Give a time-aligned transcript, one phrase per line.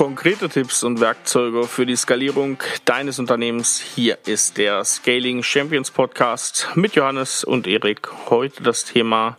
[0.00, 2.56] Konkrete Tipps und Werkzeuge für die Skalierung
[2.86, 3.78] deines Unternehmens.
[3.78, 8.08] Hier ist der Scaling Champions Podcast mit Johannes und Erik.
[8.30, 9.36] Heute das Thema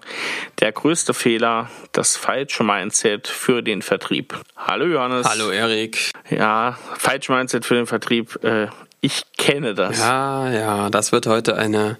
[0.60, 4.40] der größte Fehler, das falsche Mindset für den Vertrieb.
[4.56, 5.26] Hallo Johannes.
[5.26, 6.12] Hallo Erik.
[6.30, 8.44] Ja, falsche Mindset für den Vertrieb.
[8.44, 8.68] Äh,
[9.02, 9.98] ich kenne das.
[9.98, 11.98] Ja, ja, das wird heute eine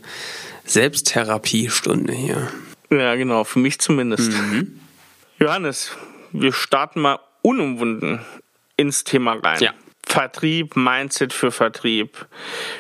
[0.66, 2.48] Selbsttherapiestunde hier.
[2.92, 4.32] Ja, genau, für mich zumindest.
[4.32, 4.80] Mhm.
[5.40, 5.98] Johannes,
[6.32, 8.24] wir starten mal unumwunden
[8.82, 9.62] ins Thema rein.
[9.62, 9.74] Ja.
[10.06, 12.28] Vertrieb, Mindset für Vertrieb.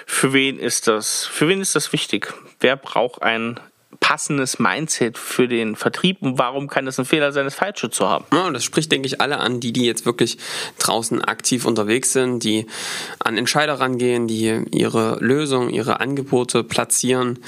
[0.06, 1.26] Für wen ist das?
[1.26, 2.34] Für wen ist das wichtig?
[2.60, 3.60] Wer braucht ein
[4.00, 8.10] passendes Mindset für den Vertrieb und warum kann es ein Fehler sein, das Falsche zu
[8.10, 8.26] haben?
[8.34, 10.38] Ja, das spricht, denke ich, alle an, die, die jetzt wirklich
[10.80, 12.66] draußen aktiv unterwegs sind, die
[13.20, 17.40] an Entscheider rangehen, die ihre Lösungen, ihre Angebote platzieren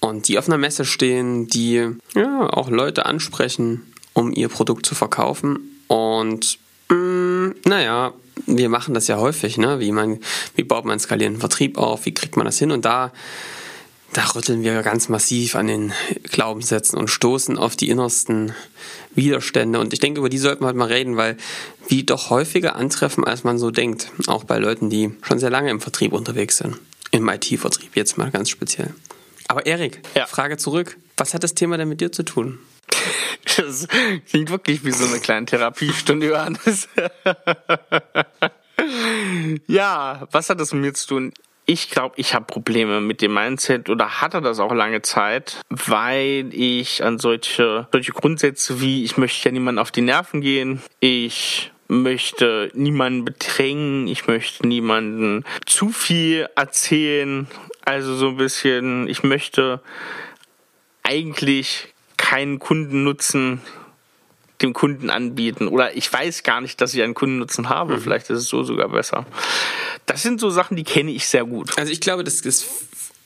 [0.00, 4.94] und die auf einer Messe stehen, die ja, auch Leute ansprechen, um ihr Produkt zu
[4.94, 5.80] verkaufen.
[5.88, 7.21] Und mh, mm,
[7.72, 8.12] naja,
[8.46, 9.80] wir machen das ja häufig, ne?
[9.80, 10.20] Wie, man,
[10.56, 12.70] wie baut man skalierenden Vertrieb auf, wie kriegt man das hin?
[12.70, 13.12] Und da,
[14.12, 15.92] da rütteln wir ganz massiv an den
[16.24, 18.52] Glaubenssätzen und stoßen auf die innersten
[19.14, 19.80] Widerstände.
[19.80, 21.38] Und ich denke, über die sollten wir halt mal reden, weil
[21.88, 24.10] die doch häufiger antreffen, als man so denkt.
[24.26, 26.76] Auch bei Leuten, die schon sehr lange im Vertrieb unterwegs sind.
[27.10, 28.92] Im IT-Vertrieb jetzt mal ganz speziell.
[29.48, 30.26] Aber Erik, ja.
[30.26, 30.98] Frage zurück.
[31.16, 32.58] Was hat das Thema denn mit dir zu tun?
[33.56, 33.86] Das
[34.28, 36.88] klingt wirklich wie so eine kleine Therapiestunde, Johannes.
[39.66, 41.32] ja, was hat das mit mir zu tun?
[41.64, 46.50] Ich glaube, ich habe Probleme mit dem Mindset oder hatte das auch lange Zeit, weil
[46.52, 51.70] ich an solche, solche Grundsätze wie ich möchte ja niemanden auf die Nerven gehen, ich
[51.86, 57.46] möchte niemanden bedrängen, ich möchte niemanden zu viel erzählen,
[57.84, 59.80] also so ein bisschen, ich möchte
[61.04, 61.91] eigentlich
[62.32, 63.60] keinen Kundennutzen
[64.62, 65.68] dem Kunden anbieten.
[65.68, 67.96] Oder ich weiß gar nicht, dass ich einen Kundennutzen habe.
[67.96, 68.00] Mhm.
[68.00, 69.26] Vielleicht ist es so sogar besser.
[70.06, 71.76] Das sind so Sachen, die kenne ich sehr gut.
[71.76, 72.66] Also ich glaube, das ist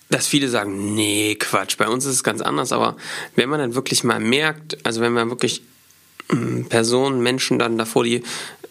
[0.09, 2.97] dass viele sagen, nee, Quatsch, bei uns ist es ganz anders, aber
[3.35, 5.63] wenn man dann wirklich mal merkt, also wenn man wirklich
[6.69, 8.23] Personen, Menschen dann davor die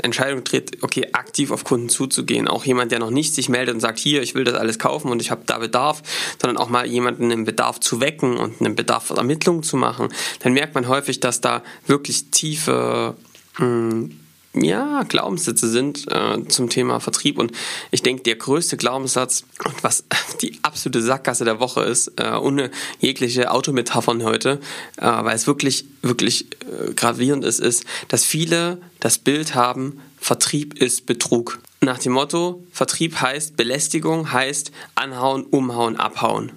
[0.01, 2.47] Entscheidung tritt, okay, aktiv auf Kunden zuzugehen.
[2.47, 5.09] Auch jemand, der noch nicht sich meldet und sagt, hier, ich will das alles kaufen
[5.09, 6.03] und ich habe da Bedarf,
[6.39, 10.53] sondern auch mal jemanden im Bedarf zu wecken und einen Bedarf Ermittlungen zu machen, dann
[10.53, 13.15] merkt man häufig, dass da wirklich tiefe
[13.57, 14.19] mh, hm,
[14.55, 17.37] ja, Glaubenssätze sind äh, zum Thema Vertrieb.
[17.37, 17.51] Und
[17.91, 19.43] ich denke, der größte Glaubenssatz,
[19.81, 20.05] was
[20.41, 24.59] die absolute Sackgasse der Woche ist, äh, ohne jegliche Autometaphern heute,
[24.97, 30.81] äh, weil es wirklich, wirklich äh, gravierend ist, ist, dass viele das Bild haben, Vertrieb
[30.81, 31.59] ist Betrug.
[31.81, 36.51] Nach dem Motto, Vertrieb heißt Belästigung, heißt anhauen, umhauen, abhauen.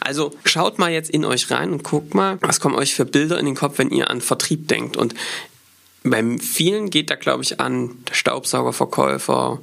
[0.00, 3.38] Also schaut mal jetzt in euch rein und guckt mal, was kommen euch für Bilder
[3.38, 4.96] in den Kopf, wenn ihr an Vertrieb denkt.
[4.96, 5.14] Und
[6.10, 9.60] bei vielen geht da, glaube ich, an der Staubsaugerverkäufer,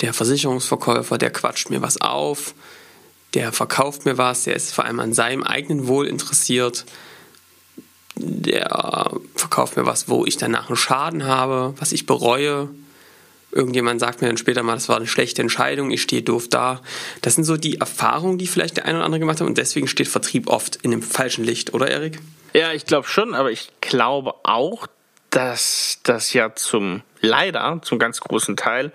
[0.00, 2.54] der Versicherungsverkäufer, der quatscht mir was auf,
[3.34, 6.84] der verkauft mir was, der ist vor allem an seinem eigenen Wohl interessiert,
[8.14, 12.68] der verkauft mir was, wo ich danach einen Schaden habe, was ich bereue.
[13.52, 16.80] Irgendjemand sagt mir dann später mal, das war eine schlechte Entscheidung, ich stehe doof da.
[17.22, 19.86] Das sind so die Erfahrungen, die vielleicht der eine oder andere gemacht hat und deswegen
[19.86, 22.20] steht Vertrieb oft in dem falschen Licht, oder Erik?
[22.54, 24.86] Ja, ich glaube schon, aber ich glaube auch,
[25.30, 28.92] dass das ja zum leider zum ganz großen Teil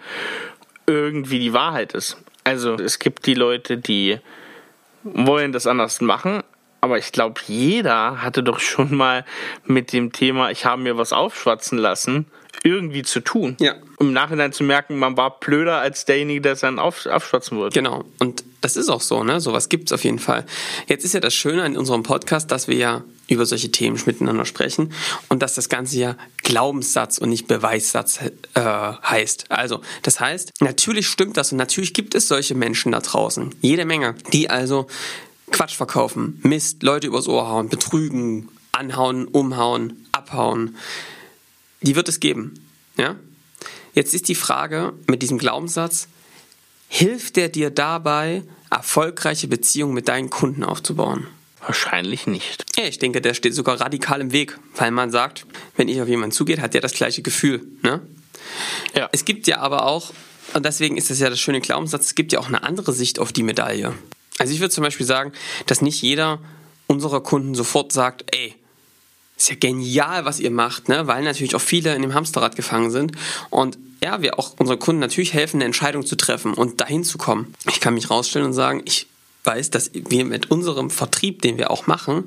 [0.88, 2.18] irgendwie die Wahrheit ist.
[2.44, 4.20] Also es gibt die Leute, die
[5.04, 6.44] wollen das anders machen,
[6.80, 9.26] aber ich glaube, jeder hatte doch schon mal
[9.66, 12.26] mit dem Thema, ich habe mir was aufschwatzen lassen,
[12.64, 13.56] irgendwie zu tun.
[13.60, 13.76] Ja.
[14.02, 17.60] Um im Nachhinein zu merken, man war blöder als derjenige, der es dann auf, aufschwatzen
[17.60, 17.80] wollte.
[17.80, 18.04] Genau.
[18.18, 19.40] Und das ist auch so, ne?
[19.40, 20.44] Sowas es auf jeden Fall.
[20.88, 24.46] Jetzt ist ja das Schöne an unserem Podcast, dass wir ja über solche Themen miteinander
[24.46, 24.92] sprechen
[25.30, 28.22] und dass das Ganze ja Glaubenssatz und nicht Beweissatz
[28.56, 29.52] äh, heißt.
[29.52, 33.86] Also, das heißt, natürlich stimmt das und natürlich gibt es solche Menschen da draußen, jede
[33.86, 34.88] Menge, die also
[35.52, 40.76] Quatsch verkaufen, Mist, Leute übers Ohr hauen, betrügen, anhauen, umhauen, abhauen.
[41.82, 42.66] Die wird es geben,
[42.98, 43.16] ja?
[43.94, 46.08] Jetzt ist die Frage mit diesem Glaubenssatz,
[46.88, 51.28] hilft der dir dabei, erfolgreiche Beziehungen mit deinen Kunden aufzubauen?
[51.60, 52.66] Wahrscheinlich nicht.
[52.78, 55.46] Ja, ich denke, der steht sogar radikal im Weg, weil man sagt,
[55.78, 57.62] wenn ich auf jemanden zugehe, hat der das gleiche Gefühl.
[57.84, 58.02] Ne?
[58.96, 59.10] Ja.
[59.12, 60.12] Es gibt ja aber auch,
[60.54, 63.20] und deswegen ist das ja das schöne Glaubenssatz, es gibt ja auch eine andere Sicht
[63.20, 63.94] auf die Medaille.
[64.40, 65.34] Also ich würde zum Beispiel sagen,
[65.68, 66.40] dass nicht jeder
[66.88, 68.56] unserer Kunden sofort sagt, ey,
[69.42, 71.08] ist ja genial, was ihr macht, ne?
[71.08, 73.14] weil natürlich auch viele in dem Hamsterrad gefangen sind
[73.50, 77.18] und ja, wir auch unseren Kunden natürlich helfen, eine Entscheidung zu treffen und dahin zu
[77.20, 77.54] kommen.
[77.70, 79.08] Ich kann mich rausstellen und sagen, ich
[79.44, 82.24] weiß, dass wir mit unserem Vertrieb, den wir auch machen,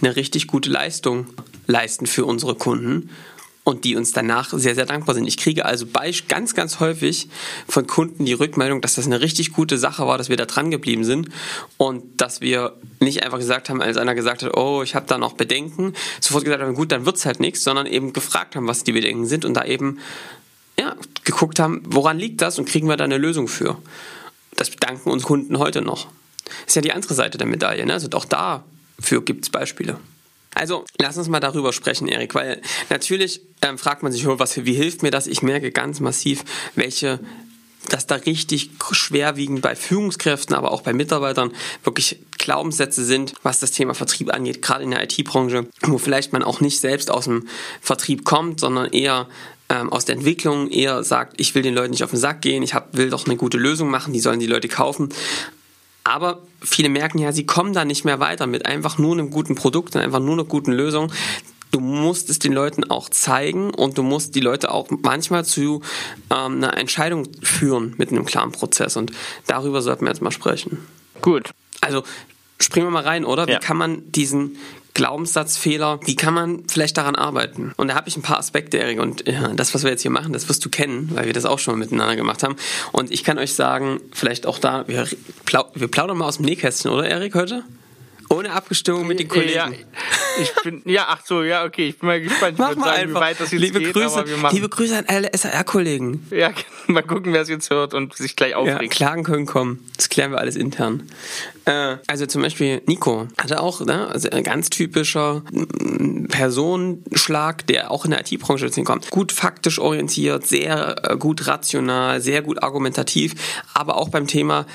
[0.00, 1.26] eine richtig gute Leistung
[1.66, 3.10] leisten für unsere Kunden
[3.68, 5.26] und die uns danach sehr, sehr dankbar sind.
[5.26, 5.84] Ich kriege also
[6.26, 7.28] ganz, ganz häufig
[7.68, 10.70] von Kunden die Rückmeldung, dass das eine richtig gute Sache war, dass wir da dran
[10.70, 11.28] geblieben sind
[11.76, 15.18] und dass wir nicht einfach gesagt haben, als einer gesagt hat, oh, ich habe da
[15.18, 18.84] noch Bedenken, sofort gesagt haben, gut, dann wird's halt nichts, sondern eben gefragt haben, was
[18.84, 19.98] die Bedenken sind und da eben
[20.78, 23.76] ja, geguckt haben, woran liegt das und kriegen wir da eine Lösung für.
[24.56, 26.06] Das danken uns Kunden heute noch.
[26.66, 27.84] Ist ja die andere Seite der Medaille.
[27.84, 27.92] Ne?
[27.92, 29.98] Also auch dafür gibt es Beispiele.
[30.54, 32.60] Also lass uns mal darüber sprechen, Erik, weil
[32.90, 35.26] natürlich ähm, fragt man sich, oh, was, wie hilft mir das?
[35.26, 37.20] Ich merke ganz massiv, welche
[37.88, 41.52] dass da richtig schwerwiegend bei Führungskräften, aber auch bei Mitarbeitern
[41.84, 46.42] wirklich Glaubenssätze sind, was das Thema Vertrieb angeht, gerade in der IT-Branche, wo vielleicht man
[46.42, 47.48] auch nicht selbst aus dem
[47.80, 49.26] Vertrieb kommt, sondern eher
[49.68, 52.62] ähm, aus der Entwicklung, eher sagt, ich will den Leuten nicht auf den Sack gehen,
[52.62, 55.10] ich hab, will doch eine gute Lösung machen, die sollen die Leute kaufen.
[56.08, 59.54] Aber viele merken ja, sie kommen da nicht mehr weiter mit einfach nur einem guten
[59.54, 61.12] Produkt und einfach nur einer guten Lösung.
[61.70, 65.82] Du musst es den Leuten auch zeigen und du musst die Leute auch manchmal zu
[66.30, 68.96] ähm, einer Entscheidung führen mit einem klaren Prozess.
[68.96, 69.12] Und
[69.46, 70.78] darüber sollten wir jetzt mal sprechen.
[71.20, 71.50] Gut.
[71.82, 72.04] Also
[72.58, 73.46] springen wir mal rein, oder?
[73.46, 73.56] Ja.
[73.56, 74.56] Wie kann man diesen
[74.94, 77.72] Glaubenssatzfehler, wie kann man vielleicht daran arbeiten?
[77.76, 79.00] Und da habe ich ein paar Aspekte, Erik.
[79.00, 81.44] Und ja, das, was wir jetzt hier machen, das wirst du kennen, weil wir das
[81.44, 82.56] auch schon mal miteinander gemacht haben.
[82.92, 85.06] Und ich kann euch sagen, vielleicht auch da, wir,
[85.74, 87.62] wir plaudern mal aus dem Nähkästchen, oder Erik, heute?
[88.30, 89.52] Ohne Abgestimmung mit den Kollegen.
[89.52, 89.70] Ja,
[90.40, 92.58] ich bin, ja, ach so, ja, okay, ich bin mal gespannt.
[92.58, 93.20] Mach mal sagen, einfach.
[93.20, 96.26] wie weit das jetzt liebe geht, Grüße, liebe Grüße an alle SAR-Kollegen.
[96.30, 96.52] Ja,
[96.86, 98.82] mal gucken, wer es jetzt hört und sich gleich aufregt.
[98.82, 99.84] Ja, Klagen können kommen.
[99.96, 101.08] Das klären wir alles intern.
[101.64, 107.90] Äh, also zum Beispiel Nico hatte auch ne, also ein ganz typischer mm, Personenschlag, der
[107.90, 109.10] auch in der IT-Branche kommt.
[109.10, 113.34] Gut faktisch orientiert, sehr äh, gut rational, sehr gut argumentativ,
[113.74, 114.66] aber auch beim Thema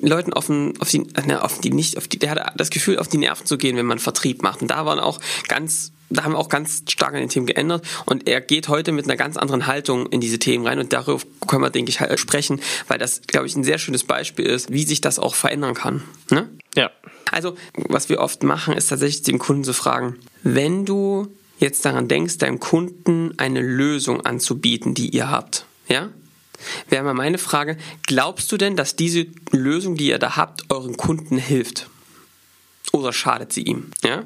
[0.00, 2.91] Leuten auf, den, auf, die, ne, auf die nicht, auf die, der hat das Gefühl,
[2.98, 4.62] auf die Nerven zu gehen, wenn man Vertrieb macht.
[4.62, 7.86] Und da waren auch ganz da haben wir auch ganz stark an den Themen geändert
[8.04, 11.22] und er geht heute mit einer ganz anderen Haltung in diese Themen rein und darüber
[11.46, 14.70] können wir, denke ich, halt sprechen, weil das, glaube ich, ein sehr schönes Beispiel ist,
[14.70, 16.02] wie sich das auch verändern kann.
[16.30, 16.48] Ne?
[16.76, 16.90] Ja.
[17.30, 21.28] Also, was wir oft machen, ist tatsächlich den Kunden zu fragen, wenn du
[21.58, 26.10] jetzt daran denkst, deinem Kunden eine Lösung anzubieten, die ihr habt, ja?
[26.88, 30.96] wäre mal meine Frage, glaubst du denn, dass diese Lösung, die ihr da habt, euren
[30.96, 31.88] Kunden hilft?
[32.92, 33.90] Oder schadet sie ihm?
[34.04, 34.24] Ja?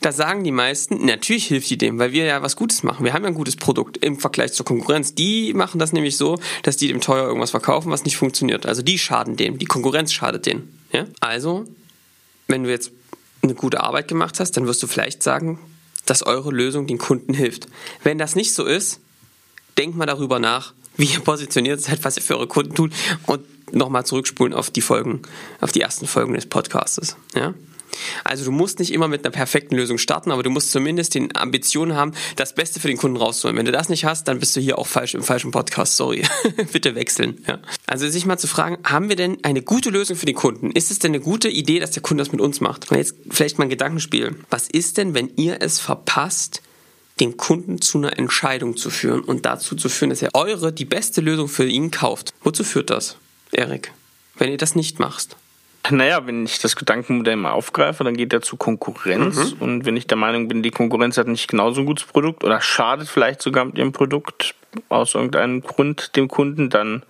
[0.00, 3.04] Da sagen die meisten, natürlich hilft die dem, weil wir ja was Gutes machen.
[3.04, 5.14] Wir haben ja ein gutes Produkt im Vergleich zur Konkurrenz.
[5.14, 8.66] Die machen das nämlich so, dass die dem teuer irgendwas verkaufen, was nicht funktioniert.
[8.66, 10.78] Also die schaden dem, die Konkurrenz schadet denen.
[10.92, 11.06] Ja?
[11.18, 11.64] Also,
[12.46, 12.92] wenn du jetzt
[13.42, 15.58] eine gute Arbeit gemacht hast, dann wirst du vielleicht sagen,
[16.06, 17.66] dass eure Lösung den Kunden hilft.
[18.04, 19.00] Wenn das nicht so ist,
[19.76, 22.92] denk mal darüber nach, wie ihr positioniert seid, was ihr für eure Kunden tut
[23.26, 23.42] und
[23.74, 25.22] nochmal zurückspulen auf die Folgen,
[25.60, 27.16] auf die ersten Folgen des Podcastes.
[27.34, 27.54] Ja?
[28.24, 31.28] Also du musst nicht immer mit einer perfekten Lösung starten, aber du musst zumindest die
[31.34, 33.56] Ambition haben, das Beste für den Kunden rauszuholen.
[33.56, 35.96] Wenn du das nicht hast, dann bist du hier auch falsch im falschen Podcast.
[35.96, 36.22] Sorry.
[36.72, 37.42] Bitte wechseln.
[37.46, 37.58] Ja.
[37.86, 40.70] Also sich mal zu fragen, haben wir denn eine gute Lösung für den Kunden?
[40.70, 42.90] Ist es denn eine gute Idee, dass der Kunde das mit uns macht?
[42.90, 44.36] Und jetzt vielleicht mal ein Gedankenspiel.
[44.50, 46.62] Was ist denn, wenn ihr es verpasst,
[47.20, 50.84] den Kunden zu einer Entscheidung zu führen und dazu zu führen, dass er eure die
[50.84, 52.32] beste Lösung für ihn kauft?
[52.42, 53.16] Wozu führt das,
[53.52, 53.92] Erik?
[54.36, 55.36] Wenn ihr das nicht macht?
[55.90, 59.54] Naja, wenn ich das Gedankenmodell mal aufgreife, dann geht er zu Konkurrenz.
[59.54, 59.62] Mhm.
[59.62, 62.60] Und wenn ich der Meinung bin, die Konkurrenz hat nicht genauso ein gutes Produkt oder
[62.60, 64.54] schadet vielleicht sogar mit ihrem Produkt
[64.88, 67.02] aus irgendeinem Grund dem Kunden, dann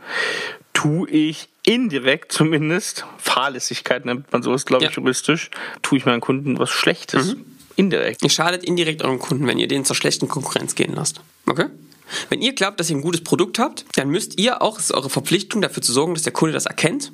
[0.73, 4.97] tue ich indirekt zumindest, Fahrlässigkeit nennt man sowas, glaube ich, ja.
[4.97, 5.51] juristisch,
[5.83, 7.35] tue ich meinen Kunden was Schlechtes.
[7.35, 7.45] Mhm.
[7.77, 8.23] Indirekt.
[8.23, 11.21] Ihr schadet indirekt euren Kunden, wenn ihr den zur schlechten Konkurrenz gehen lasst.
[11.47, 11.67] Okay?
[12.31, 14.93] Wenn ihr glaubt, dass ihr ein gutes Produkt habt, dann müsst ihr auch, es ist
[14.93, 17.13] eure Verpflichtung, dafür zu sorgen, dass der Kunde das erkennt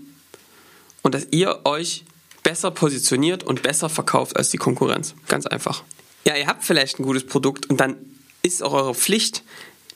[1.08, 2.04] und dass ihr euch
[2.42, 5.14] besser positioniert und besser verkauft als die Konkurrenz.
[5.26, 5.82] Ganz einfach.
[6.26, 7.96] Ja, ihr habt vielleicht ein gutes Produkt und dann
[8.42, 9.42] ist auch eure Pflicht,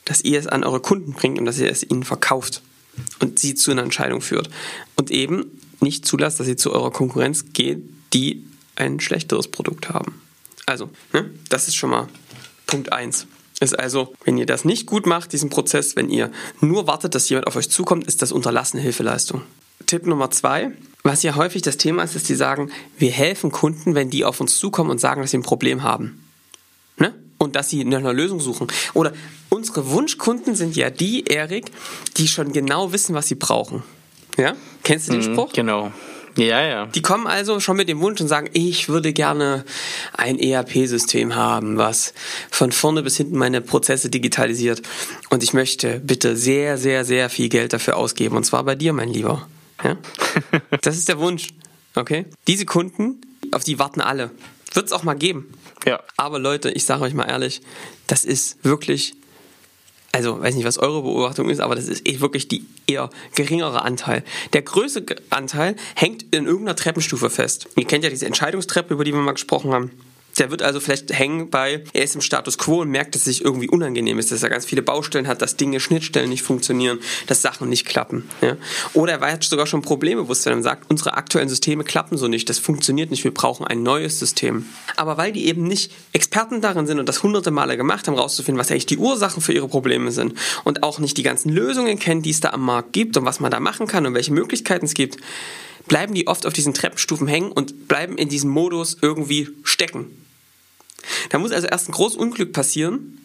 [0.07, 2.63] dass ihr es an eure Kunden bringt und dass ihr es ihnen verkauft
[3.21, 4.49] und sie zu einer Entscheidung führt.
[4.97, 7.83] Und eben nicht zulasst, dass sie zu eurer Konkurrenz geht,
[8.15, 10.23] die ein schlechteres Produkt haben.
[10.65, 12.09] Also, ne, das ist schon mal
[12.67, 13.27] Punkt 1.
[13.61, 17.29] Ist also, wenn ihr das nicht gut macht, diesen Prozess, wenn ihr nur wartet, dass
[17.29, 19.43] jemand auf euch zukommt, ist das unterlassene Hilfeleistung.
[19.87, 20.73] Tipp Nummer zwei,
[21.03, 24.41] was ja häufig das Thema ist, ist, die sagen, wir helfen Kunden, wenn die auf
[24.41, 26.25] uns zukommen und sagen, dass sie ein Problem haben.
[26.97, 27.13] Ne?
[27.39, 28.69] Und dass sie nach einer Lösung suchen.
[28.95, 29.13] Oder
[29.49, 31.73] unsere Wunschkunden sind ja die, Erik,
[32.17, 33.83] die schon genau wissen, was sie brauchen.
[34.39, 34.55] Ja?
[34.85, 35.53] Kennst du den mhm, Spruch?
[35.53, 35.93] Genau.
[36.37, 36.87] Ja, ja.
[36.87, 39.65] Die kommen also schon mit dem Wunsch und sagen, ich würde gerne
[40.17, 42.15] ein ERP-System haben, was
[42.51, 44.81] von vorne bis hinten meine Prozesse digitalisiert.
[45.29, 48.37] Und ich möchte bitte sehr, sehr, sehr viel Geld dafür ausgeben.
[48.37, 49.47] Und zwar bei dir, mein Lieber.
[49.83, 49.97] Ja?
[50.81, 51.49] Das ist der Wunsch.
[51.95, 52.27] Okay?
[52.47, 53.21] Diese Kunden,
[53.53, 54.31] auf die warten alle.
[54.73, 55.53] Wird es auch mal geben.
[55.85, 56.01] Ja.
[56.17, 57.61] Aber Leute, ich sage euch mal ehrlich,
[58.07, 59.15] das ist wirklich,
[60.13, 63.83] also weiß nicht, was eure Beobachtung ist, aber das ist eh wirklich die eher geringere
[63.83, 64.25] Anteil.
[64.55, 67.69] Der größte Anteil hängt in irgendeiner Treppenstufe fest.
[67.77, 69.91] Ihr kennt ja diese Entscheidungstreppe, über die wir mal gesprochen haben.
[70.39, 73.37] Der wird also vielleicht hängen bei, er ist im Status quo und merkt, dass es
[73.37, 77.01] sich irgendwie unangenehm ist, dass er ganz viele Baustellen hat, dass Dinge, Schnittstellen nicht funktionieren,
[77.27, 78.29] dass Sachen nicht klappen.
[78.41, 78.57] Ja?
[78.95, 82.29] Oder er weiß sogar schon Probleme, wo er dann sagt, unsere aktuellen Systeme klappen so
[82.29, 84.67] nicht, das funktioniert nicht, wir brauchen ein neues System.
[84.97, 88.59] Aber weil die eben nicht Experten darin sind und das hunderte Male gemacht haben, rauszufinden,
[88.59, 90.35] was eigentlich die Ursachen für ihre Probleme sind
[90.65, 93.41] und auch nicht die ganzen Lösungen kennen, die es da am Markt gibt und was
[93.41, 95.19] man da machen kann und welche Möglichkeiten es gibt,
[95.89, 100.07] bleiben die oft auf diesen Treppenstufen hängen und bleiben in diesem Modus irgendwie stecken.
[101.31, 103.19] Da muss also erst ein großes Unglück passieren,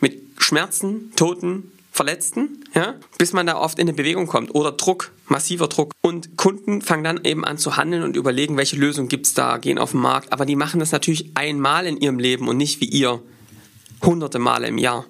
[0.00, 5.10] mit Schmerzen, Toten, Verletzten, ja, bis man da oft in eine Bewegung kommt oder Druck,
[5.26, 5.92] massiver Druck.
[6.02, 9.58] Und Kunden fangen dann eben an zu handeln und überlegen, welche Lösung gibt es da,
[9.58, 10.32] gehen auf den Markt.
[10.32, 13.20] Aber die machen das natürlich einmal in ihrem Leben und nicht wie ihr
[14.02, 15.04] hunderte Male im Jahr.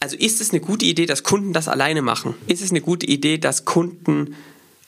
[0.00, 2.34] Also ist es eine gute Idee, dass Kunden das alleine machen?
[2.46, 4.36] Ist es eine gute Idee, dass Kunden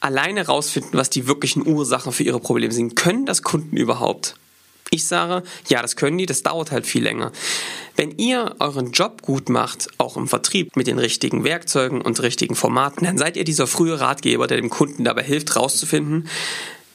[0.00, 2.96] alleine rausfinden, was die wirklichen Ursachen für ihre Probleme sind?
[2.96, 4.36] Können das Kunden überhaupt?
[4.90, 7.30] Ich sage, ja, das können die, das dauert halt viel länger.
[7.96, 12.54] Wenn ihr euren Job gut macht, auch im Vertrieb mit den richtigen Werkzeugen und richtigen
[12.54, 16.28] Formaten, dann seid ihr dieser frühe Ratgeber, der dem Kunden dabei hilft, herauszufinden,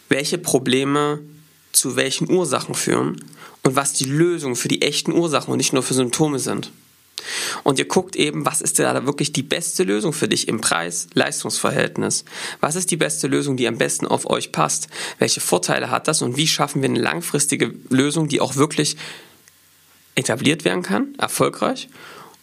[0.10, 1.20] welche Probleme
[1.72, 3.24] zu welchen Ursachen führen
[3.64, 6.72] und was die Lösungen für die echten Ursachen und nicht nur für Symptome sind.
[7.64, 12.26] Und ihr guckt eben, was ist da wirklich die beste Lösung für dich im Preis-Leistungsverhältnis?
[12.60, 14.88] Was ist die beste Lösung, die am besten auf euch passt?
[15.20, 18.98] Welche Vorteile hat das und wie schaffen wir eine langfristige Lösung, die auch wirklich
[20.16, 21.90] etabliert werden kann, erfolgreich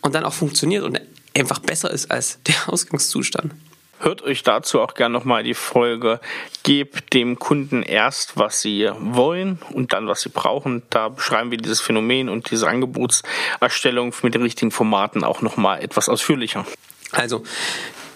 [0.01, 1.01] und dann auch funktioniert und
[1.35, 3.53] einfach besser ist als der Ausgangszustand?
[4.03, 6.21] Hört euch dazu auch gerne nochmal die Folge
[6.63, 10.83] Gebt dem Kunden erst, was sie wollen und dann, was sie brauchen.
[10.89, 16.09] Da beschreiben wir dieses Phänomen und diese Angebotserstellung mit den richtigen Formaten auch nochmal etwas
[16.09, 16.65] ausführlicher.
[17.13, 17.43] Also,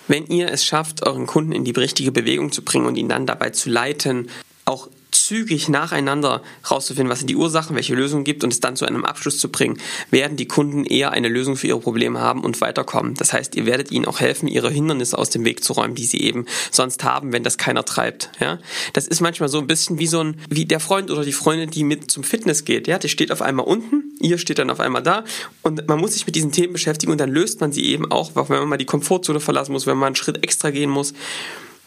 [0.09, 3.27] wenn ihr es schafft, euren Kunden in die richtige Bewegung zu bringen und ihn dann
[3.27, 4.31] dabei zu leiten,
[4.65, 8.85] auch zügig nacheinander rauszufinden, was sind die Ursachen, welche Lösungen gibt und es dann zu
[8.85, 9.79] einem Abschluss zu bringen,
[10.11, 13.15] werden die Kunden eher eine Lösung für ihre Probleme haben und weiterkommen.
[13.15, 16.05] Das heißt, ihr werdet ihnen auch helfen, ihre Hindernisse aus dem Weg zu räumen, die
[16.05, 18.31] sie eben sonst haben, wenn das keiner treibt.
[18.41, 18.59] Ja,
[18.93, 21.71] das ist manchmal so ein bisschen wie so ein wie der Freund oder die Freundin,
[21.71, 22.89] die mit zum Fitness geht.
[22.89, 25.25] Ja, der steht auf einmal unten, ihr steht dann auf einmal da
[25.63, 28.33] und man muss sich mit diesen Themen beschäftigen und dann löst man sie eben auch,
[28.35, 31.15] wenn man mal die Komfortzone verlassen muss, wenn man einen Schritt extra gehen muss.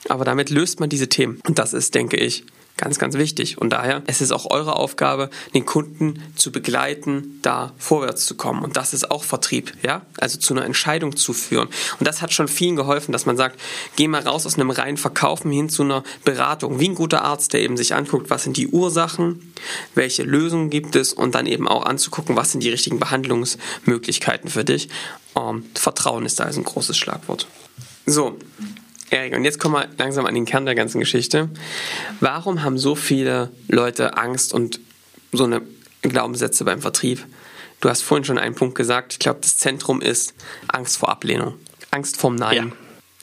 [0.10, 1.40] Aber damit löst man diese Themen.
[1.48, 2.46] Und das ist, denke ich,
[2.78, 3.58] Ganz, ganz wichtig.
[3.58, 8.64] Und daher es ist auch eure Aufgabe, den Kunden zu begleiten, da vorwärts zu kommen.
[8.64, 10.06] Und das ist auch Vertrieb, ja?
[10.20, 11.70] Also zu einer Entscheidung zu führen.
[12.00, 13.60] Und das hat schon vielen geholfen, dass man sagt,
[13.96, 16.80] geh mal raus aus einem reinen Verkaufen hin zu einer Beratung.
[16.80, 19.54] Wie ein guter Arzt, der eben sich anguckt, was sind die Ursachen,
[19.96, 24.64] welche Lösungen gibt es und dann eben auch anzugucken, was sind die richtigen Behandlungsmöglichkeiten für
[24.64, 24.90] dich.
[25.36, 27.48] Ähm, Vertrauen ist da also ein großes Schlagwort.
[28.06, 28.38] So,
[29.10, 31.50] Erik, und jetzt kommen wir langsam an den Kern der ganzen Geschichte.
[32.20, 34.80] Warum haben so viele Leute Angst und
[35.32, 35.62] so eine
[36.02, 37.26] Glaubenssätze beim Vertrieb?
[37.80, 39.14] Du hast vorhin schon einen Punkt gesagt.
[39.14, 40.34] Ich glaube, das Zentrum ist
[40.68, 41.54] Angst vor Ablehnung.
[41.92, 42.56] Angst vorm Nein.
[42.56, 42.72] Ja.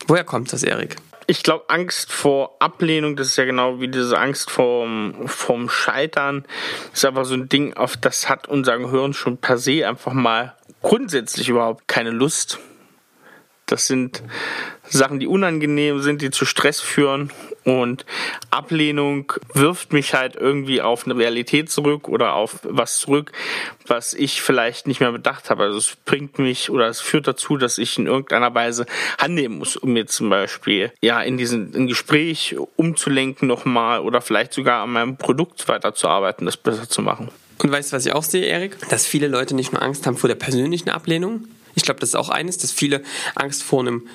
[0.06, 0.96] Woher kommt das, Erik?
[1.26, 6.44] Ich glaube, Angst vor Ablehnung, das ist ja genau wie diese Angst vorm, vorm Scheitern.
[6.90, 10.12] Das ist einfach so ein Ding, auf das hat unser Gehirn schon per se einfach
[10.12, 12.58] mal grundsätzlich überhaupt keine Lust.
[13.66, 14.22] Das sind
[14.86, 17.32] Sachen, die unangenehm sind, die zu Stress führen.
[17.64, 18.04] Und
[18.50, 23.32] Ablehnung wirft mich halt irgendwie auf eine Realität zurück oder auf was zurück,
[23.86, 25.62] was ich vielleicht nicht mehr bedacht habe.
[25.62, 28.84] Also es bringt mich oder es führt dazu, dass ich in irgendeiner Weise
[29.18, 34.52] handeln muss, um mir zum Beispiel ja in diesen in Gespräch umzulenken nochmal oder vielleicht
[34.52, 37.30] sogar an meinem Produkt weiterzuarbeiten, das besser zu machen.
[37.62, 38.76] Und weißt du, was ich auch sehe, Erik?
[38.90, 41.46] Dass viele Leute nicht nur Angst haben vor der persönlichen Ablehnung.
[41.74, 43.02] Ich glaube, das ist auch eines, dass viele
[43.34, 44.06] Angst vor einem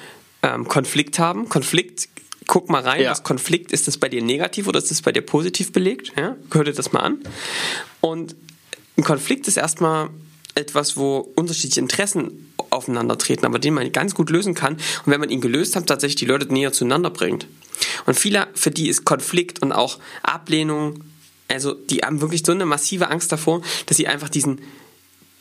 [0.43, 1.49] ähm, Konflikt haben.
[1.49, 2.09] Konflikt,
[2.47, 3.11] guck mal rein, ja.
[3.11, 6.13] was Konflikt, ist das bei dir negativ oder ist das bei dir positiv belegt?
[6.17, 6.35] Ja?
[6.51, 7.19] Hör dir das mal an.
[8.01, 8.35] Und
[8.97, 10.09] ein Konflikt ist erstmal
[10.55, 15.29] etwas, wo unterschiedliche Interessen aufeinandertreten, aber den man ganz gut lösen kann und wenn man
[15.29, 17.47] ihn gelöst hat, tatsächlich die Leute näher zueinander bringt.
[18.05, 21.03] Und viele, für die ist Konflikt und auch Ablehnung,
[21.47, 24.61] also die haben wirklich so eine massive Angst davor, dass sie einfach diesen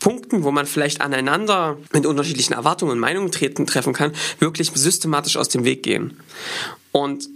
[0.01, 5.37] Punkten, wo man vielleicht aneinander mit unterschiedlichen Erwartungen und Meinungen treten, treffen kann, wirklich systematisch
[5.37, 6.21] aus dem Weg gehen.
[6.93, 7.29] Und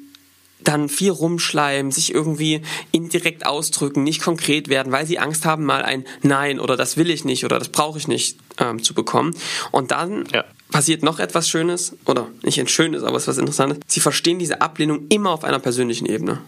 [0.64, 5.82] dann viel rumschleimen, sich irgendwie indirekt ausdrücken, nicht konkret werden, weil sie Angst haben, mal
[5.82, 9.34] ein Nein oder das will ich nicht oder das brauche ich nicht ähm, zu bekommen.
[9.70, 10.44] Und dann ja.
[10.70, 13.78] passiert noch etwas Schönes, oder nicht ein Schönes, aber es ist was Interessantes.
[13.86, 16.38] Sie verstehen diese Ablehnung immer auf einer persönlichen Ebene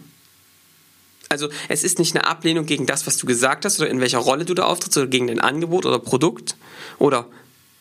[1.29, 4.19] Also es ist nicht eine Ablehnung gegen das, was du gesagt hast oder in welcher
[4.19, 6.55] Rolle du da auftrittst oder gegen dein Angebot oder Produkt
[6.99, 7.27] oder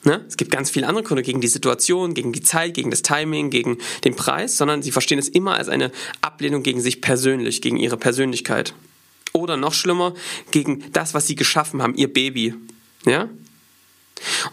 [0.05, 0.25] ne?
[0.27, 3.51] es gibt ganz viele andere Gründe gegen die Situation, gegen die Zeit, gegen das Timing,
[3.51, 7.77] gegen den Preis, sondern sie verstehen es immer als eine Ablehnung gegen sich persönlich, gegen
[7.77, 8.75] ihre Persönlichkeit.
[9.33, 10.15] Oder noch schlimmer,
[10.51, 12.55] gegen das, was sie geschaffen haben, ihr Baby.
[13.05, 13.29] Ja?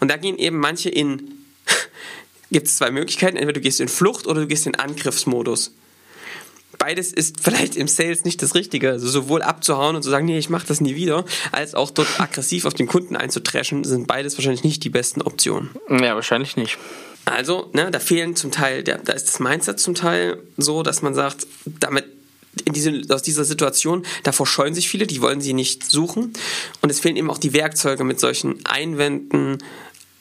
[0.00, 1.32] Und da gehen eben manche in,
[2.50, 5.72] gibt es zwei Möglichkeiten, entweder du gehst in Flucht oder du gehst in Angriffsmodus
[6.82, 8.90] beides ist vielleicht im Sales nicht das Richtige.
[8.90, 12.08] Also sowohl abzuhauen und zu sagen, nee, ich mache das nie wieder, als auch dort
[12.18, 15.70] aggressiv auf den Kunden einzutreschen, sind beides wahrscheinlich nicht die besten Optionen.
[15.88, 16.78] Ja, wahrscheinlich nicht.
[17.24, 21.02] Also, ne, da fehlen zum Teil, da, da ist das Mindset zum Teil so, dass
[21.02, 21.46] man sagt,
[21.78, 22.04] damit
[22.64, 26.32] in diese, aus dieser Situation, davor scheuen sich viele, die wollen sie nicht suchen.
[26.80, 29.58] Und es fehlen eben auch die Werkzeuge mit solchen Einwänden,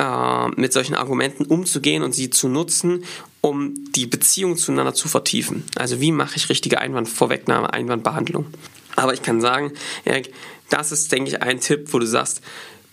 [0.02, 3.06] äh, mit solchen Argumenten umzugehen und sie zu nutzen,
[3.40, 5.64] um die Beziehung zueinander zu vertiefen.
[5.76, 8.48] Also wie mache ich richtige Einwandvorwegnahme, Einwandbehandlung.
[8.96, 9.72] Aber ich kann sagen,
[10.04, 10.34] Erik,
[10.70, 12.42] das ist, denke ich, ein Tipp, wo du sagst,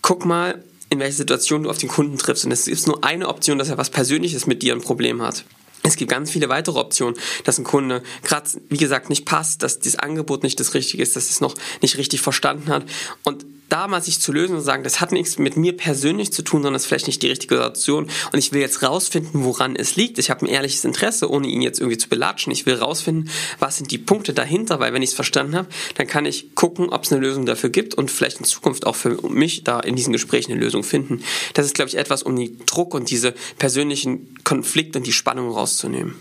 [0.03, 2.45] guck mal, in welche Situation du auf den Kunden triffst.
[2.45, 5.45] Und es ist nur eine Option, dass er was Persönliches mit dir ein Problem hat.
[5.81, 9.79] Es gibt ganz viele weitere Optionen, dass ein Kunde gerade, wie gesagt, nicht passt, dass
[9.79, 12.85] das Angebot nicht das Richtige ist, dass es noch nicht richtig verstanden hat.
[13.23, 16.43] Und da mal sich zu lösen und sagen, das hat nichts mit mir persönlich zu
[16.43, 19.95] tun, sondern ist vielleicht nicht die richtige Situation und ich will jetzt rausfinden, woran es
[19.95, 20.17] liegt.
[20.19, 22.51] Ich habe ein ehrliches Interesse, ohne ihn jetzt irgendwie zu belatschen.
[22.51, 26.07] Ich will rausfinden, was sind die Punkte dahinter, weil wenn ich es verstanden habe, dann
[26.07, 29.21] kann ich gucken, ob es eine Lösung dafür gibt und vielleicht in Zukunft auch für
[29.29, 31.23] mich da in diesen Gesprächen eine Lösung finden.
[31.53, 35.51] Das ist, glaube ich, etwas, um den Druck und diese persönlichen Konflikte und die Spannung
[35.51, 36.15] rauszunehmen.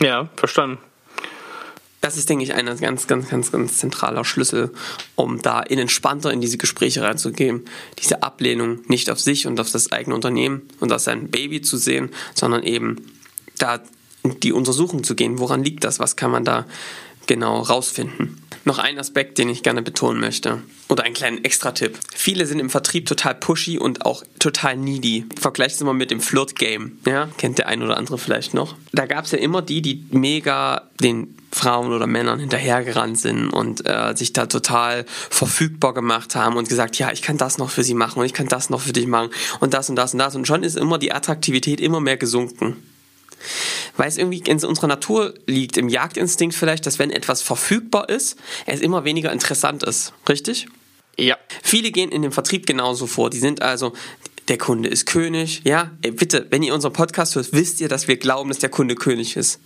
[0.00, 0.78] Ja, verstanden
[2.00, 4.72] das ist, denke ich, ein ganz, ganz, ganz, ganz zentraler Schlüssel,
[5.16, 7.64] um da in entspannter in diese Gespräche reinzugehen.
[7.98, 11.76] Diese Ablehnung nicht auf sich und auf das eigene Unternehmen und auf sein Baby zu
[11.76, 12.96] sehen, sondern eben
[13.58, 13.80] da
[14.42, 15.38] die Untersuchung zu gehen.
[15.38, 15.98] Woran liegt das?
[15.98, 16.66] Was kann man da
[17.26, 18.42] genau rausfinden?
[18.64, 20.62] Noch ein Aspekt, den ich gerne betonen möchte.
[20.88, 21.98] Oder einen kleinen Extra-Tipp.
[22.14, 25.26] Viele sind im Vertrieb total pushy und auch total needy.
[25.38, 26.98] Vergleicht es immer mit dem Flirt-Game.
[27.06, 28.76] Ja, kennt der ein oder andere vielleicht noch.
[28.92, 33.86] Da gab es ja immer die, die mega den Frauen oder Männern hinterhergerannt sind und
[33.86, 37.82] äh, sich da total verfügbar gemacht haben und gesagt, ja, ich kann das noch für
[37.82, 40.18] sie machen und ich kann das noch für dich machen und das und das und
[40.18, 40.36] das.
[40.36, 42.76] Und schon ist immer die Attraktivität immer mehr gesunken
[43.96, 48.38] weil es irgendwie in unserer Natur liegt, im Jagdinstinkt vielleicht, dass wenn etwas verfügbar ist,
[48.66, 50.12] es immer weniger interessant ist.
[50.28, 50.68] Richtig?
[51.18, 51.36] Ja.
[51.62, 53.30] Viele gehen in dem Vertrieb genauso vor.
[53.30, 53.92] Die sind also,
[54.48, 55.62] der Kunde ist König.
[55.64, 58.70] Ja, Ey, bitte, wenn ihr unseren Podcast hört, wisst ihr, dass wir glauben, dass der
[58.70, 59.60] Kunde König ist.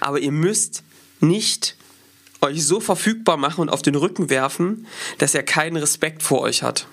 [0.00, 0.82] Aber ihr müsst
[1.20, 1.76] nicht
[2.40, 4.86] euch so verfügbar machen und auf den Rücken werfen,
[5.18, 6.86] dass er keinen Respekt vor euch hat.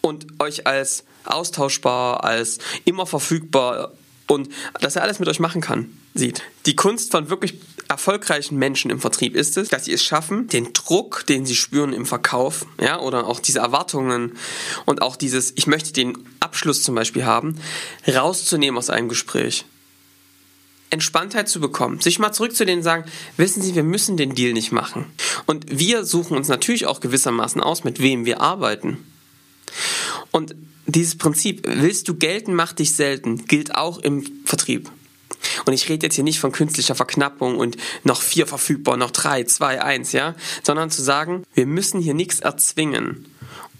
[0.00, 3.92] Und euch als austauschbar, als immer verfügbar
[4.26, 4.48] und
[4.80, 6.42] dass er alles mit euch machen kann, sieht.
[6.66, 7.54] Die Kunst von wirklich
[7.88, 11.92] erfolgreichen Menschen im Vertrieb ist es, dass sie es schaffen, den Druck, den sie spüren
[11.92, 14.36] im Verkauf, ja, oder auch diese Erwartungen
[14.86, 17.60] und auch dieses, ich möchte den Abschluss zum Beispiel haben,
[18.08, 19.66] rauszunehmen aus einem Gespräch.
[20.92, 23.04] Entspanntheit zu bekommen, sich mal zurückzulehnen und sagen,
[23.36, 25.06] wissen Sie, wir müssen den Deal nicht machen.
[25.46, 28.98] Und wir suchen uns natürlich auch gewissermaßen aus, mit wem wir arbeiten.
[30.30, 30.54] Und
[30.86, 34.90] dieses Prinzip, willst du gelten, mach dich selten, gilt auch im Vertrieb.
[35.64, 39.44] Und ich rede jetzt hier nicht von künstlicher Verknappung und noch vier verfügbar, noch drei,
[39.44, 43.31] zwei, eins, ja, sondern zu sagen, wir müssen hier nichts erzwingen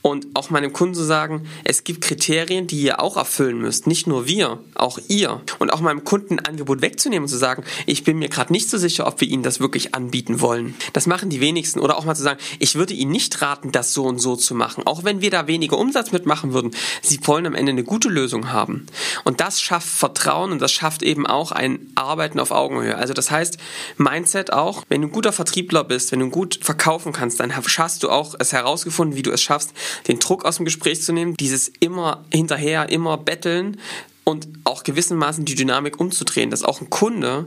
[0.02, 3.86] und auch meinem Kunden zu sagen, es gibt Kriterien, die ihr auch erfüllen müsst.
[3.86, 5.40] Nicht nur wir, auch ihr.
[5.60, 8.68] Und auch meinem Kunden ein Angebot wegzunehmen und zu sagen, ich bin mir gerade nicht
[8.68, 10.74] so sicher, ob wir Ihnen das wirklich anbieten wollen.
[10.92, 11.78] Das machen die wenigsten.
[11.78, 14.56] Oder auch mal zu sagen, ich würde Ihnen nicht raten, das so und so zu
[14.56, 14.84] machen.
[14.86, 16.72] Auch wenn wir da weniger Umsatz mitmachen würden.
[17.00, 18.86] Sie wollen am Ende eine gute Lösung haben.
[19.22, 22.96] Und das schafft Vertrauen und das schafft eben auch ein Arbeiten auf Augenhöhe.
[22.96, 23.56] Also das heißt,
[23.98, 28.02] Mindset auch, wenn du ein guter Vertriebler bist, wenn du gut verkaufen kannst, dann schaffst
[28.02, 29.72] du auch es herausgefunden, wie du es schaffst,
[30.09, 33.78] den Druck aus dem Gespräch zu nehmen, dieses immer hinterher, immer betteln
[34.24, 37.46] und auch gewissermaßen die Dynamik umzudrehen, dass auch ein Kunde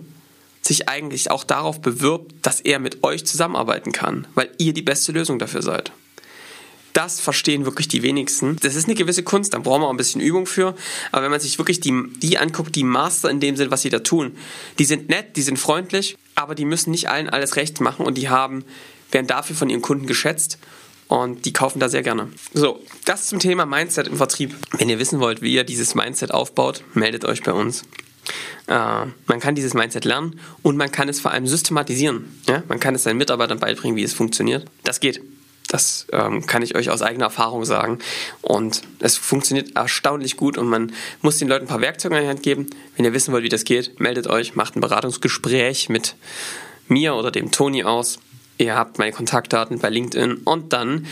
[0.61, 5.11] sich eigentlich auch darauf bewirbt, dass er mit euch zusammenarbeiten kann, weil ihr die beste
[5.11, 5.91] Lösung dafür seid.
[6.93, 8.55] Das verstehen wirklich die wenigsten.
[8.61, 10.75] Das ist eine gewisse Kunst, da brauchen wir auch ein bisschen Übung für.
[11.11, 13.89] Aber wenn man sich wirklich die, die anguckt, die Master in dem Sinn, was sie
[13.89, 14.37] da tun,
[14.79, 18.17] die sind nett, die sind freundlich, aber die müssen nicht allen alles recht machen und
[18.17, 18.63] die haben,
[19.11, 20.57] werden dafür von ihren Kunden geschätzt
[21.07, 22.29] und die kaufen da sehr gerne.
[22.53, 24.55] So, das zum Thema Mindset im Vertrieb.
[24.77, 27.83] Wenn ihr wissen wollt, wie ihr dieses Mindset aufbaut, meldet euch bei uns.
[28.67, 32.41] Äh, man kann dieses Mindset lernen und man kann es vor allem systematisieren.
[32.47, 32.63] Ja?
[32.67, 34.65] Man kann es seinen Mitarbeitern beibringen, wie es funktioniert.
[34.83, 35.21] Das geht.
[35.67, 37.99] Das ähm, kann ich euch aus eigener Erfahrung sagen.
[38.41, 42.29] Und es funktioniert erstaunlich gut und man muss den Leuten ein paar Werkzeuge in die
[42.29, 42.67] Hand geben.
[42.95, 46.15] Wenn ihr wissen wollt, wie das geht, meldet euch, macht ein Beratungsgespräch mit
[46.87, 48.19] mir oder dem Toni aus
[48.57, 51.05] Ihr habt meine Kontaktdaten bei LinkedIn und dann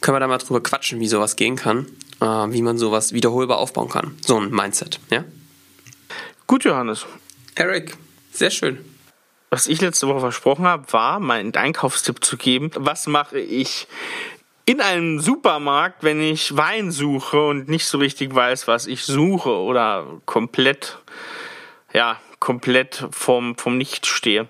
[0.00, 1.86] können wir da mal drüber quatschen, wie sowas gehen kann,
[2.20, 4.16] äh, wie man sowas wiederholbar aufbauen kann.
[4.24, 5.24] So ein Mindset, ja?
[6.46, 7.06] Gut, Johannes.
[7.54, 7.96] Eric,
[8.32, 8.78] sehr schön.
[9.50, 12.70] Was ich letzte Woche versprochen habe, war, meinen Einkaufstipp zu geben.
[12.74, 13.86] Was mache ich
[14.66, 19.50] in einem Supermarkt, wenn ich Wein suche und nicht so richtig weiß, was ich suche
[19.50, 20.98] oder komplett,
[21.94, 24.48] ja, komplett vom, vom Nicht stehe.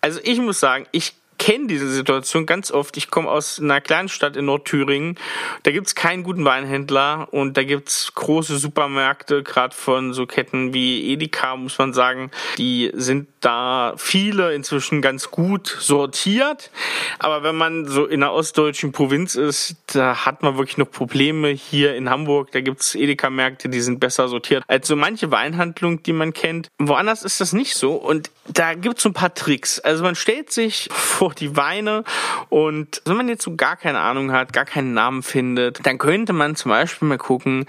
[0.00, 2.96] Also ich muss sagen, ich kenne diese Situation ganz oft.
[2.96, 5.16] Ich komme aus einer kleinen Stadt in Nordthüringen.
[5.62, 11.12] Da gibt's keinen guten Weinhändler und da gibt's große Supermärkte, gerade von so Ketten wie
[11.12, 12.30] Edeka, muss man sagen.
[12.58, 16.70] Die sind da viele inzwischen ganz gut sortiert.
[17.18, 21.48] Aber wenn man so in einer ostdeutschen Provinz ist, da hat man wirklich noch Probleme.
[21.48, 26.12] Hier in Hamburg, da gibt's Edeka-Märkte, die sind besser sortiert als so manche Weinhandlung, die
[26.12, 26.68] man kennt.
[26.78, 29.80] Woanders ist das nicht so und da gibt's so ein paar Tricks.
[29.80, 32.04] Also man stellt sich vor die Weine
[32.48, 36.32] und wenn man jetzt so gar keine Ahnung hat, gar keinen Namen findet, dann könnte
[36.32, 37.66] man zum Beispiel mal gucken,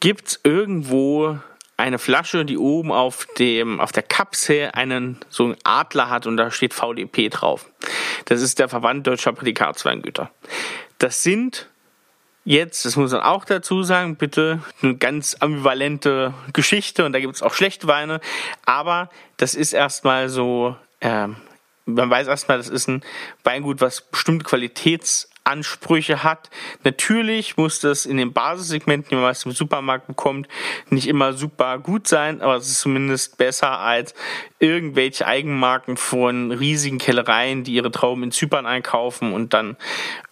[0.00, 1.38] gibt's irgendwo
[1.78, 6.36] eine Flasche, die oben auf dem auf der Kapsel einen so einen Adler hat und
[6.36, 7.70] da steht VDP drauf.
[8.26, 10.30] Das ist der Verband Deutscher Prädikatsweingüter.
[10.98, 11.70] Das sind
[12.44, 17.36] jetzt, das muss man auch dazu sagen, bitte eine ganz ambivalente Geschichte und da gibt
[17.36, 18.20] es auch schlechte Weine,
[18.66, 21.36] aber das ist erstmal so, ähm,
[21.86, 23.04] man weiß erstmal, das ist ein
[23.44, 26.50] Weingut, was bestimmte Qualitäts Ansprüche hat.
[26.84, 30.46] Natürlich muss das in den Basissegmenten, die man meist im Supermarkt bekommt,
[30.90, 34.14] nicht immer super gut sein, aber es ist zumindest besser als
[34.58, 39.76] irgendwelche Eigenmarken von riesigen Kellereien, die ihre Trauben in Zypern einkaufen und dann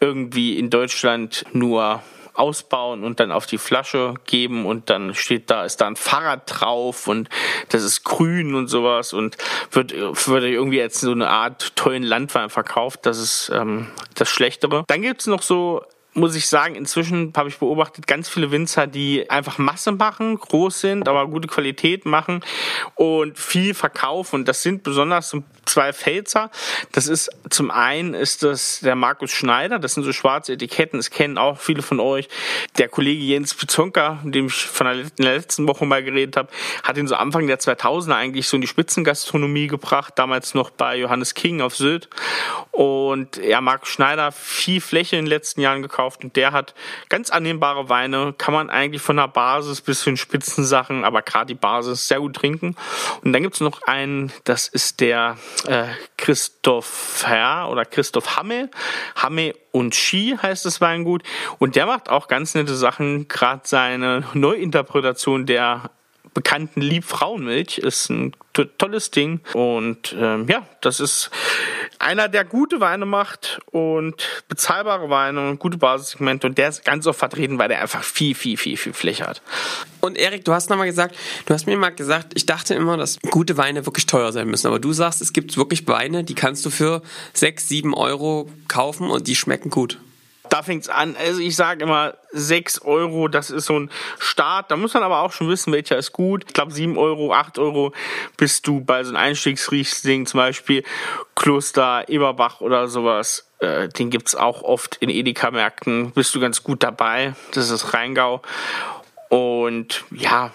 [0.00, 2.02] irgendwie in Deutschland nur
[2.37, 6.42] ausbauen und dann auf die Flasche geben und dann steht da, ist da ein Fahrrad
[6.46, 7.29] drauf und
[7.70, 9.37] das ist grün und sowas und
[9.72, 13.01] wird, wird irgendwie jetzt so eine Art tollen Landwein verkauft.
[13.07, 14.85] Das ist ähm, das Schlechtere.
[14.87, 15.83] Dann gibt's noch so
[16.16, 20.81] muss ich sagen, inzwischen habe ich beobachtet, ganz viele Winzer, die einfach Masse machen, groß
[20.81, 22.42] sind, aber gute Qualität machen
[22.94, 24.37] und viel verkaufen.
[24.37, 26.50] Und das sind besonders zwei Pfälzer.
[26.92, 31.11] Das ist zum einen ist das der Markus Schneider, das sind so schwarze Etiketten, das
[31.11, 32.29] kennen auch viele von euch.
[32.79, 36.48] Der Kollege Jens Pizonka, mit dem ich von der, letzten Woche mal geredet habe,
[36.83, 40.96] hat ihn so Anfang der 2000er eigentlich so in die Spitzengastronomie gebracht, damals noch bei
[40.96, 42.09] Johannes King auf Sylt.
[42.70, 46.75] Und ja, Markus Schneider viel Fläche in den letzten Jahren gekauft gekauft und der hat
[47.09, 51.47] ganz annehmbare Weine, kann man eigentlich von der Basis bis zu den Spitzensachen, aber gerade
[51.47, 52.77] die Basis sehr gut trinken.
[53.23, 55.85] Und dann gibt es noch einen, das ist der äh,
[56.16, 58.71] Christoph Herr oder Christoph Hamme.
[59.16, 61.23] Hamme und Ski heißt das Weingut.
[61.59, 65.90] Und der macht auch ganz nette Sachen, gerade seine Neuinterpretation der
[66.35, 68.33] bekannten Liebfrauenmilch ist ein
[68.77, 71.31] tolles Ding und ähm, ja, das ist
[72.07, 74.14] einer, der gute Weine macht und
[74.49, 78.35] bezahlbare Weine und gute Basissegmente und der ist ganz oft vertreten, weil der einfach viel,
[78.35, 79.42] viel, viel, viel Fläche hat.
[80.01, 81.16] Und Erik, du hast nochmal gesagt,
[81.47, 84.69] du hast mir mal gesagt, ich dachte immer, dass gute Weine wirklich teuer sein müssen,
[84.69, 89.11] aber du sagst, es gibt wirklich Weine, die kannst du für 6, 7 Euro kaufen
[89.11, 89.99] und die schmecken gut
[90.48, 91.16] da fängt's an.
[91.18, 94.70] Also ich sage immer 6 Euro, das ist so ein Start.
[94.70, 96.44] Da muss man aber auch schon wissen, welcher ist gut.
[96.46, 97.92] Ich glaube 7 Euro, 8 Euro
[98.37, 100.85] bist du bei so einem Einstiegsriesling, zum Beispiel
[101.35, 103.46] Kloster Eberbach oder sowas.
[103.59, 106.12] Äh, den gibt's auch oft in Edeka-Märkten.
[106.12, 107.35] Bist du ganz gut dabei.
[107.52, 108.42] Das ist Rheingau.
[109.28, 110.52] Und ja,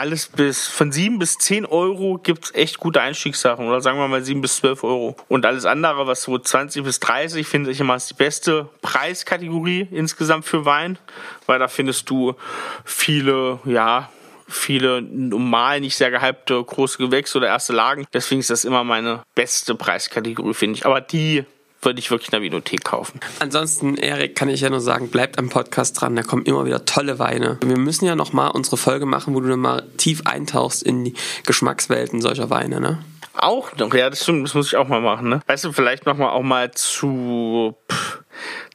[0.00, 4.08] alles bis von 7 bis 10 Euro gibt es echt gute Einstiegssachen oder sagen wir
[4.08, 5.14] mal 7 bis 12 Euro.
[5.28, 9.88] Und alles andere, was so 20 bis 30, finde ich immer ist die beste Preiskategorie
[9.90, 10.98] insgesamt für Wein,
[11.44, 12.34] weil da findest du
[12.82, 14.08] viele, ja,
[14.48, 18.06] viele normal nicht sehr gehypte große Gewächse oder erste Lagen.
[18.14, 20.86] Deswegen ist das immer meine beste Preiskategorie, finde ich.
[20.86, 21.44] Aber die
[21.82, 23.20] würde ich wirklich eine Vinothek kaufen.
[23.38, 26.84] Ansonsten, Erik, kann ich ja nur sagen, bleibt am Podcast dran, da kommen immer wieder
[26.84, 27.58] tolle Weine.
[27.64, 31.14] Wir müssen ja nochmal unsere Folge machen, wo du mal tief eintauchst in die
[31.46, 32.98] Geschmackswelten solcher Weine, ne?
[33.34, 35.40] Auch noch, ja, das stimmt, das muss ich auch mal machen, ne?
[35.46, 38.22] Weißt du, vielleicht noch mal auch mal zu, pff,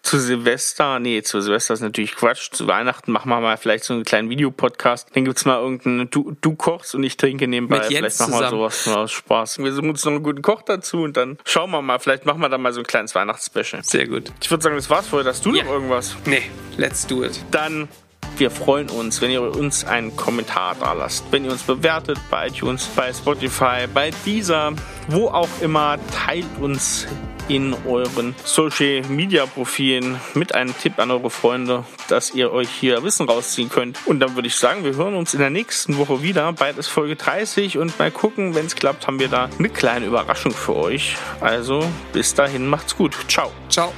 [0.02, 3.94] zu Silvester, nee, zu Silvester ist natürlich Quatsch, zu Weihnachten machen wir mal vielleicht so
[3.94, 5.10] einen kleinen Videopodcast.
[5.14, 7.80] Dann gibt's mal irgendeinen, du, du kochst und ich trinke nebenbei.
[7.80, 9.60] Mit vielleicht machen wir sowas aus Spaß.
[9.60, 12.40] Wir suchen uns noch einen guten Koch dazu und dann schauen wir mal, vielleicht machen
[12.40, 13.84] wir dann mal so ein kleines Weihnachtsspecial.
[13.84, 14.32] Sehr gut.
[14.42, 15.30] Ich würde sagen, das war's für heute.
[15.30, 15.64] Hast du ja.
[15.64, 16.16] noch irgendwas?
[16.26, 16.44] Nee,
[16.78, 17.44] let's do it.
[17.52, 17.90] Dann
[18.40, 22.48] wir freuen uns, wenn ihr uns einen Kommentar da lasst, wenn ihr uns bewertet bei
[22.48, 24.74] iTunes, bei Spotify, bei dieser,
[25.08, 25.98] wo auch immer.
[26.12, 27.08] Teilt uns
[27.48, 33.04] in euren Social Media Profilen mit einem Tipp an eure Freunde, dass ihr euch hier
[33.04, 34.00] Wissen rausziehen könnt.
[34.06, 36.54] Und dann würde ich sagen, wir hören uns in der nächsten Woche wieder.
[36.54, 40.06] Bald ist Folge 30 und mal gucken, wenn es klappt, haben wir da eine kleine
[40.06, 41.16] Überraschung für euch.
[41.40, 43.16] Also bis dahin, macht's gut.
[43.28, 43.52] Ciao.
[43.70, 43.94] Ciao.